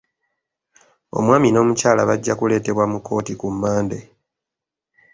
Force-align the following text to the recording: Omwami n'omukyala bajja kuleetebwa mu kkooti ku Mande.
Omwami 1.17 1.47
n'omukyala 1.51 2.01
bajja 2.09 2.33
kuleetebwa 2.39 2.85
mu 2.91 2.97
kkooti 2.99 3.33
ku 3.39 3.47
Mande. 3.61 3.99